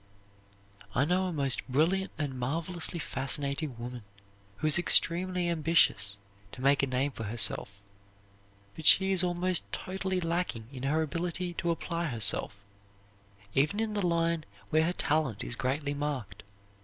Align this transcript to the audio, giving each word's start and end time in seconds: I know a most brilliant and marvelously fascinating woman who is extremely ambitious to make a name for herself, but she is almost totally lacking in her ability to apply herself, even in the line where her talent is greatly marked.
I 0.95 1.05
know 1.05 1.27
a 1.27 1.31
most 1.31 1.61
brilliant 1.69 2.09
and 2.17 2.33
marvelously 2.33 2.97
fascinating 2.97 3.77
woman 3.77 4.01
who 4.57 4.65
is 4.65 4.79
extremely 4.79 5.47
ambitious 5.47 6.17
to 6.53 6.61
make 6.63 6.81
a 6.81 6.87
name 6.87 7.11
for 7.11 7.25
herself, 7.25 7.79
but 8.75 8.87
she 8.87 9.11
is 9.11 9.23
almost 9.23 9.71
totally 9.71 10.19
lacking 10.19 10.67
in 10.73 10.81
her 10.81 11.03
ability 11.03 11.53
to 11.53 11.69
apply 11.69 12.07
herself, 12.07 12.63
even 13.53 13.79
in 13.79 13.93
the 13.93 14.03
line 14.07 14.43
where 14.71 14.85
her 14.85 14.93
talent 14.93 15.43
is 15.43 15.55
greatly 15.55 15.93
marked. 15.93 16.41